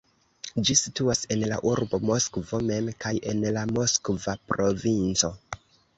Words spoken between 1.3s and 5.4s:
en la urbo Moskvo mem kaj en la Moskva provinco.